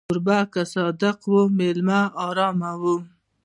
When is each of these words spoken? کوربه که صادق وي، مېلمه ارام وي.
کوربه 0.07 0.39
که 0.53 0.61
صادق 0.73 1.17
وي، 1.31 1.43
مېلمه 1.57 2.01
ارام 2.25 2.59
وي. 2.81 2.95